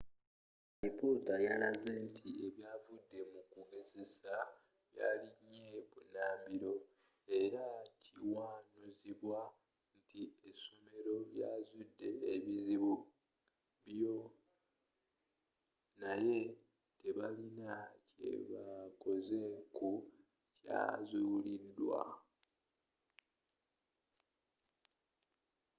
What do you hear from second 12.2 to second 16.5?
ebizibu bio naye